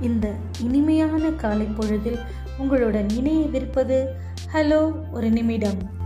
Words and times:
இந்த 0.00 0.32
இனிமையான 0.60 1.30
காலை 1.30 1.66
பொழுதில் 1.66 2.18
உங்களுடன் 2.58 3.06
இணையவிருப்பது 3.06 4.06
ஹலோ 4.52 4.92
ஒரு 5.12 5.30
நிமிடம். 5.30 6.02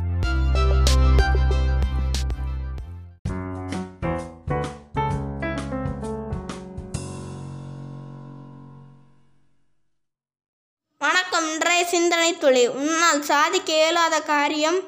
வணக்கம் 11.01 11.53
இன்றைய 11.53 11.85
சிந்தனை 11.85 12.39
துளி. 12.39 12.67
உன்னால் 12.69 13.23
சாதிக்க 13.23 13.73
இயலாத 13.73 14.21
காரியம் 14.21 14.81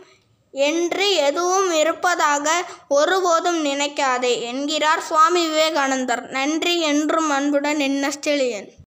என்று 0.50 1.16
எதுவும் 1.16 1.72
இருப்பதாக 1.72 2.64
ஒருபோதும் 2.88 3.64
நினைக்காதே 3.64 4.40
என்கிறார் 4.40 5.00
சுவாமி 5.00 5.48
விவேகானந்தர். 5.48 6.28
நன்றி 6.28 6.80
என்றும் 6.80 7.30
அன்புடன் 7.30 7.78
என் 7.78 8.04
நஸ்டெலியன். 8.04 8.78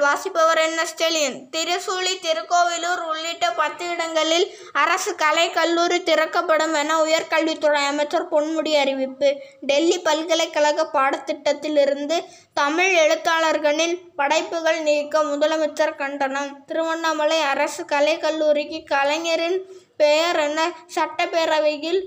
செய்திகள் 0.00 0.08
வாசிப்பவர் 0.08 0.60
என்ன 0.66 0.80
ஸ்டெலியன் 0.90 1.36
திருசூலி 1.54 2.12
திருக்கோவிலூர் 2.24 3.02
உள்ளிட்ட 3.10 3.46
பத்து 3.60 3.84
இடங்களில் 3.94 4.46
அரசு 4.82 5.12
கலை 5.22 5.46
கல்லூரி 5.50 5.98
திறக்கப்படும் 6.02 6.74
என 6.74 6.96
உயர்கல்வித்துறை 7.04 7.82
அமைச்சர் 7.92 8.30
பொன்முடி 8.32 8.72
அறிவிப்பு. 8.82 9.28
டெல்லி 9.60 9.98
பல்கலைக்கழக 10.06 10.86
பாடத்திட்டத்திலிருந்து 10.94 12.16
தமிழ் 12.54 12.94
எழுத்தாளர்களின் 13.02 13.94
படைப்புகள் 14.16 14.80
நீக்க 14.88 15.22
முதலமைச்சர் 15.32 15.94
கண்டனம். 16.02 16.50
திருவண்ணாமலை 16.66 17.40
அரசு 17.52 17.84
கலை 17.84 18.16
கல்லூரிக்கு 18.18 18.80
கலைஞரின் 18.94 19.60
பெயர் 19.96 20.40
என 20.48 20.68
சட்டப்பேரவையில் 20.96 22.02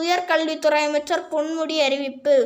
உயர்கல்வித்துறை 0.00 0.82
அமைச்சர் 0.90 1.28
பொன்முடி 1.34 1.76
அறிவிப்பு. 1.88 2.36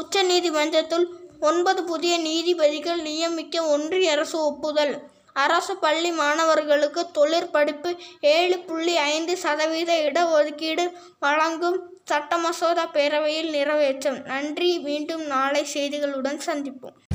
உச்சநீதிமன்றத்தில் 0.00 1.06
ஒன்பது 1.40 1.84
புதிய 1.84 2.18
நீதிபதிகள் 2.18 3.00
நியமிக்க 3.02 3.64
ஒன்றிய 3.66 4.10
அரசு 4.10 4.38
ஒப்புதல். 4.44 4.94
அரசு 5.32 5.76
பள்ளி 5.76 6.10
மாணவர்களுக்கு 6.10 7.10
தொழிற்படிப்பு 7.10 7.90
ஏழு 8.20 8.58
புள்ளி 8.58 8.96
ஐந்து 8.96 9.36
சதவீத 9.36 9.92
இடஒதுக்கீடு 9.92 10.92
வழங்கும் 11.20 11.78
சட்ட 12.04 12.36
மசோதா 12.36 12.90
பேரவையில் 12.92 13.52
நிறைவேற்றம். 13.58 14.24
நன்றி. 14.24 14.78
மீண்டும் 14.78 15.26
நாளை 15.26 15.66
செய்திகளுடன் 15.74 16.40
சந்திப்போம். 16.46 17.09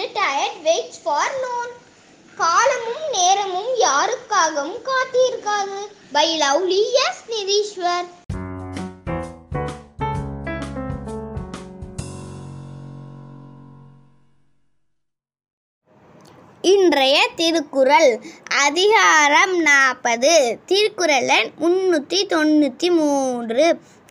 அண்ட் 0.00 0.18
டயர்ட் 0.18 0.60
வெயிட்ஸ் 0.66 1.00
ஃபார் 1.04 1.34
நோன் 1.42 1.72
காலமும் 2.36 3.04
நேரமும் 3.12 3.72
யாருக்காகவும் 3.80 4.78
காத்திருக்காது. 4.88 5.80
பை 6.12 6.28
லவ்லி 6.40 6.80
எஸ் 7.06 7.22
நிதீஸ்வர் 7.32 8.08
இன்றைய 16.60 17.18
திருக்குறள் 17.36 18.10
அதிகாரம் 18.66 19.54
நாற்பது 19.60 20.58
திருக்குறள் 20.66 21.30
முன்னூற்றி 21.62 22.20
தொண்ணூற்றி 22.32 22.88
மூன்று. 22.98 23.66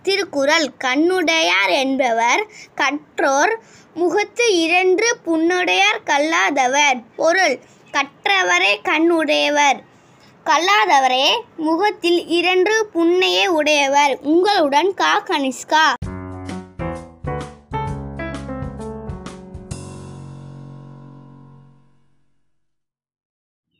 திருக்குறள் 0.09 0.71
கண்ணுடையார் 0.83 1.69
என்பவர் 1.69 2.47
கற்றோர் 2.75 3.59
முகத்து 3.93 4.59
இரண்டு 4.59 5.17
புண்ணுடையார் 5.25 6.03
கல்லாதவர். 6.03 7.01
பொருள் 7.15 7.59
கற்றவரே 7.91 8.79
கண்ணுடையவர். 8.83 9.79
கல்லாதவரே 10.45 11.41
முகத்தில் 11.57 12.27
இரண்டு 12.27 12.89
புண்ணையே 12.93 13.45
உடையவர். 13.45 14.17
உங்களுடன் 14.21 14.93
கா. 14.93 15.23
கனிஷ்கா. 15.23 15.93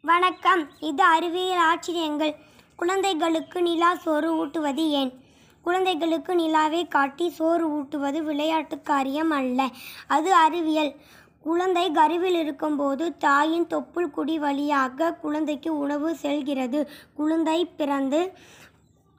வணக்கம். 0.01 0.69
இது 0.79 1.03
அறிவியல் 1.03 1.57
ஆச்சரியங்கள். 1.57 2.35
குழந்தைகளுக்கு 2.75 3.61
நிலா 3.61 3.95
சோறு 3.95 4.35
ஊட்டுவது 4.35 4.89
ஏன்? 4.89 5.27
குழந்தைகளுக்கு 5.61 6.35
நிலாவை 6.35 6.87
காட்டி 6.87 7.29
சோறு 7.29 7.65
ஊட்டுவது 7.69 8.23
விளையாட்டு 8.23 8.81
காரியம் 8.81 9.29
அல்ல. 9.29 9.69
அது 10.07 10.33
அறிவியல். 10.33 10.93
குழந்தை 11.39 11.91
கருவில் 11.91 12.35
இருக்கும்போது 12.35 13.17
தாயின் 13.17 13.67
தொப்புள் 13.67 14.09
குடி 14.09 14.39
வழியாக 14.39 15.13
குழந்தைக்கு 15.13 15.77
உணவு 15.77 16.15
செல்கிறது. 16.15 16.89
குழந்தை 17.13 17.65
பிறந்து 17.65 18.33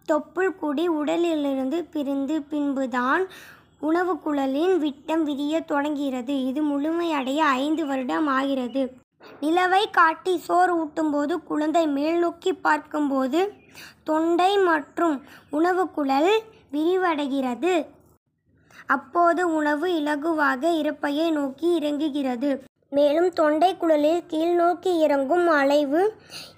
தொப்புள் 0.09 0.53
குடி 0.57 0.89
உடலிலிருந்து 0.89 1.85
பிரிந்து 1.85 2.43
பின்புதான் 2.43 3.25
உணவு 3.81 4.19
குழலின் 4.19 4.79
விட்டம் 4.79 5.25
விரிய 5.25 5.61
தொடங்குகிறது. 5.61 6.35
இது 6.47 6.63
முழுமையடைய 6.63 7.37
ஐந்து 7.37 7.87
வருடம் 7.87 8.27
ஆகிறது. 8.27 8.83
நிலவை 9.41 9.91
காட்டி 9.91 10.39
சோறு 10.39 10.73
ஊட்டும்போது 10.83 11.35
குழந்தை 11.35 11.87
மேல் 11.87 12.19
நோக்கி 12.19 12.53
பார்க்கும்போது 12.53 13.41
தொண்டை 14.05 14.59
மற்றும் 14.59 15.23
உணவு 15.51 15.91
குழல் 15.91 16.33
விரிவடைகிறது. 16.73 17.87
அப்போது 18.87 19.55
உணவு 19.55 19.87
இலகுவாக 20.01 20.63
இறப்பையை 20.81 21.31
நோக்கி 21.31 21.69
இறங்குகிறது. 21.79 22.51
மேலும் 22.91 23.33
தொண்டை 23.33 23.77
குழலில் 23.77 24.23
கீழ் 24.27 24.55
நோக்கி 24.55 24.99
இறங்கும் 24.99 25.49
அலைவு 25.49 26.03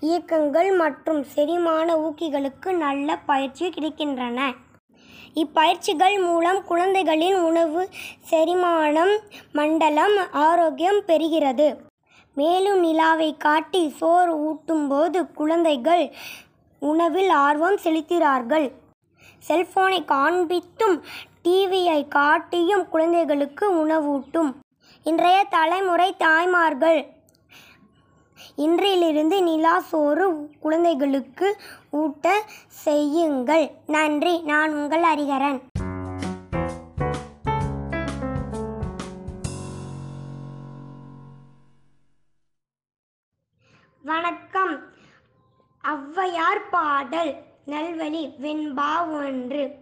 இயக்கங்கள் 0.01 0.71
மற்றும் 0.77 1.23
செரிமான 1.25 1.97
ஊக்கிகளுக்கு 1.97 2.77
நல்ல 2.77 3.17
பயிற்சி 3.17 3.69
கிடைக்கின்றன. 3.69 4.41
இப்பயிற்சிகள் 5.35 6.19
மூலம் 6.19 6.65
குழந்தைகளின் 6.65 7.39
உணவு 7.41 7.89
செரிமானம் 8.31 9.15
மண்டலம் 9.53 10.17
ஆரோக்கியம் 10.33 11.01
பெறுகிறது. 11.07 11.69
மேலும் 12.35 12.81
நிலாவை 12.81 13.37
காட்டி 13.37 13.89
சோறு 13.89 14.35
ஊட்டும்போது 14.49 15.33
குழந்தைகள் 15.35 16.05
உணவில் 16.79 17.29
ஆர்வம் 17.29 17.79
செலுத்துகிறார்கள். 17.85 18.67
செல்போனை 19.49 19.99
காண்பித்தும் 20.05 20.97
டிவியை 21.45 22.09
காட்டியும் 22.09 22.89
குழந்தைகளுக்கு 22.89 23.87
உணவூட்டும். 23.87 24.53
இன்றைய 25.05 25.47
தலைமுறை 25.51 26.15
தாய்மார்கள் 26.17 27.01
இன்றிலிருந்து 28.57 29.43
நிலா 29.43 29.81
சோறு 29.81 30.49
குழந்தைகளுக்கு 30.61 31.57
ஊட்ட 31.91 32.45
செய்யுங்கள். 32.69 33.71
நன்றி. 33.87 34.41
நான் 34.41 34.73
உங்கள் 34.75 35.03
அறிகரன் 35.03 35.61
வணக்கம். 44.05 44.83
ஔவையார் 45.85 46.69
பாடல் 46.71 47.37
நல்வழி 47.67 48.35
வெண்பா 48.43 49.11
ஒன்று. 49.11 49.75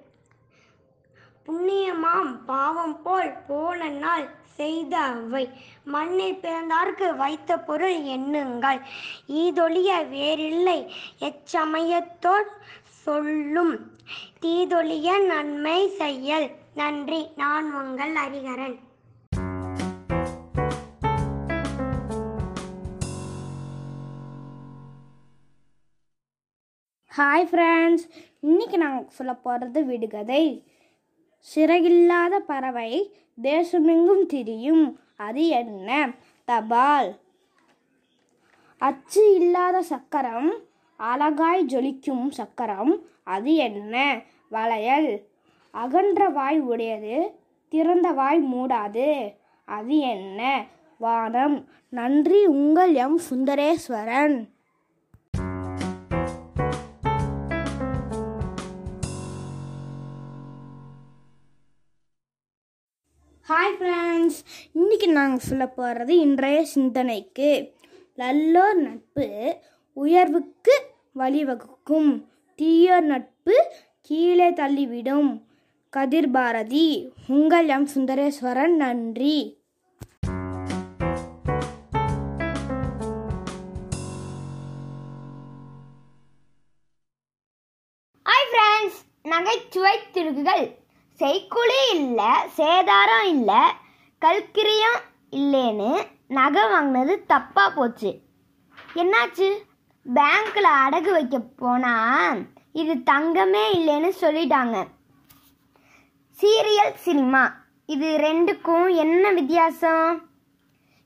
புண்ணியமாம் 1.47 2.45
பாவம் 2.47 3.03
போல் 3.03 3.33
போன 3.47 3.89
நாள் 3.89 4.29
செய்த 4.45 4.99
அவை. 4.99 5.49
மண்ணில் 5.85 6.35
பிறந்தார்க்கு 6.35 7.17
வைத்த 7.17 7.59
பொருள் 7.59 7.97
எண்ணுங்கள் 7.97 8.81
ஈதொழிய 9.29 10.09
வேறில்லை 10.09 10.95
எச்சமயத்தோர் 11.21 12.51
சொல்லும். 12.87 13.93
தீதொழிய 14.43 15.27
நன்மை 15.27 15.89
செய்யல். 15.89 16.51
நன்றி 16.75 17.29
நான் 17.37 17.75
உங்கள் 17.75 18.13
அறிகரன். 18.13 18.79
ஹாய் 27.21 27.49
ஃப்ரெண்ட்ஸ் 27.51 28.11
இன்னைக்கு 28.41 28.79
நாங்கள் 28.79 29.09
சொல்ல 29.09 29.35
போகிறது 29.35 29.85
விடுகதை. 29.85 30.65
சிறகில்லாத 31.39 32.39
பறவை 32.39 33.17
தேசமெங்கும் 33.43 34.27
திரியும். 34.27 34.99
அது 35.17 35.49
என்ன? 35.49 36.11
தபால். 36.45 37.19
அச்சு 38.79 39.35
இல்லாத 39.35 39.83
சக்கரம் 39.83 40.53
அழகாய் 40.97 41.65
ஜொலிக்கும் 41.65 42.31
சக்கரம். 42.31 43.03
அது 43.23 43.55
என்ன? 43.55 44.23
வளையல். 44.49 45.27
அகன்ற 45.71 46.29
வாய் 46.29 46.61
உடையது 46.61 47.41
திறந்த 47.69 48.11
வாய் 48.11 48.55
மூடாது. 48.55 49.35
அது 49.65 49.99
என்ன? 49.99 50.67
வானம். 50.99 51.69
நன்றி 51.89 52.47
உங்கள் 52.47 52.95
எம். 52.95 53.21
சுந்தரேஸ்வரன். 53.31 54.49
ஹாய் 63.51 63.75
ஃப்ரெண்ட்ஸ் 63.79 64.37
இன்றைக்கி 64.75 65.11
நாங்கள் 65.11 65.39
சொல்ல 65.39 65.67
போகிறது 65.67 66.19
இன்றைய 66.19 66.65
சிந்தனைக்கு. 66.65 67.73
நல்லோர் 68.17 68.75
நட்பு 68.75 69.57
உயர்வுக்கு 69.93 70.85
வழிவகுக்கும். 71.15 72.27
தீயோர் 72.57 73.01
நட்பு 73.01 73.73
கீழே 74.01 74.51
தள்ளிவிடும். 74.51 75.43
கதிர் 75.91 76.31
பாரதி 76.31 77.13
உங்கள் 77.29 77.69
எம். 77.69 77.89
சுந்தரேஸ்வரன் 77.95 78.77
நன்றி. 78.77 79.59
ஹாய் 88.25 88.51
ஃப்ரெண்ட்ஸ் 88.53 89.01
நகைச்சுவை 89.23 89.99
திருகுகள். 90.13 90.80
செய்குழி 91.21 91.95
இல்லை 91.95 92.31
சேதாரம் 92.57 93.27
இல்லை 93.29 93.63
கல்கிரியம் 94.23 95.01
இல்லைன்னு 95.31 96.07
நகை 96.27 96.69
வாங்கினது 96.69 97.25
தப்பாக 97.29 97.75
போச்சு. 97.75 98.21
என்னாச்சு? 98.95 99.49
பேங்க்கில் 100.07 100.71
அடகு 100.85 101.11
வைக்க 101.13 101.39
போனால் 101.39 102.49
இது 102.73 102.95
தங்கமே 102.95 103.65
இல்லைன்னு 103.73 104.13
சொல்லிட்டாங்க. 104.21 104.87
சீரியல் 106.39 106.95
சினிமா 106.95 107.65
இது 107.87 108.17
ரெண்டுக்கும் 108.17 108.97
என்ன 108.97 109.33
வித்தியாசம்? 109.33 110.23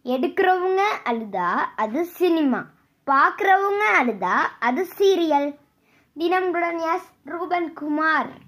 எடுக்கிறவங்க 0.02 0.82
அழுதா 1.04 1.66
அது 1.76 2.04
சினிமா 2.04 2.64
பார்க்குறவங்க 3.06 3.84
அழுதா 4.00 4.36
அது 4.58 4.88
சீரியல். 4.98 5.58
தினம் 6.14 6.52
எஸ். 6.78 7.10
ரூபன் 7.24 7.72
குமார் 7.72 8.43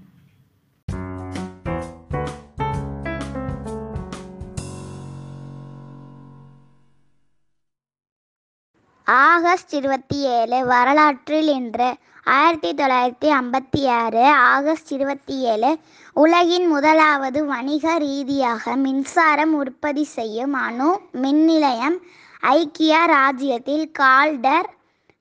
ஆகஸ்ட் 9.06 9.74
இருபத்தி 9.74 10.18
ஏழு 10.36 10.64
வரலாற்றில் 10.66 11.48
இன்று 11.48 11.88
ஆயிரத்தி 12.24 12.70
தொள்ளாயிரத்தி 12.74 13.28
ஐம்பத்தி 13.40 13.82
ஆறு 13.86 14.24
ஆகஸ்ட் 14.26 14.92
இருபத்தி 14.92 15.38
ஏழு 15.52 15.70
உலகின் 16.12 16.66
முதலாவது 16.68 17.44
வணிக 17.44 17.98
ரீதியாக 17.98 18.76
மின்சாரம் 18.76 19.54
உற்பத்தி 19.54 20.04
செய்யும் 20.04 20.52
அணு 20.52 21.00
மின் 21.12 21.44
நிலையம் 21.44 21.98
ஐக்கிய 22.40 23.04
ராஜ்யத்தில் 23.06 23.90
கால்டர் 23.98 24.68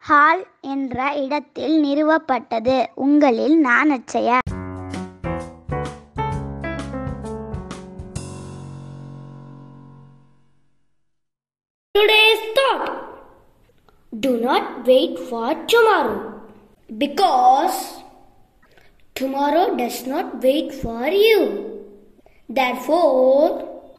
ஹால் 0.03 0.43
என்ற 0.61 1.13
இடத்தில் 1.13 1.77
நிறுவப்பட்டது. 1.83 2.77
உங்களில் 2.95 3.57
நான் 3.59 3.91
அச்சையா? 3.91 4.39
Today's 11.95 12.43
thought. 12.55 12.94
Do 14.19 14.39
not 14.39 14.85
wait 14.85 15.17
for 15.17 15.55
tomorrow 15.65 16.41
because 16.97 18.03
tomorrow 19.15 19.75
does 19.75 20.05
not 20.05 20.41
wait 20.43 20.73
for 20.73 21.07
you. 21.07 21.85
Therefore, 22.47 23.93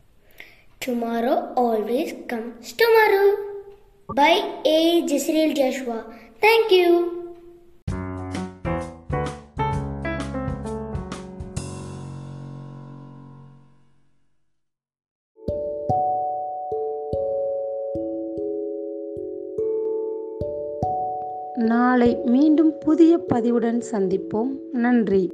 tomorrow 0.81 1.53
always 1.57 2.15
comes 2.29 2.73
tomorrow. 2.73 3.37
By 4.15 4.63
A. 4.65 5.03
Jisrael 5.03 5.55
Joshua. 5.57 6.05
Thank 6.41 6.71
you. 6.71 7.16
நாளை 21.57 22.19
மீண்டும் 22.25 22.79
புதிய 22.79 23.25
பதிவுடன் 23.35 23.83
சந்திப்போம். 23.93 24.49
நன்றி. 24.73 25.31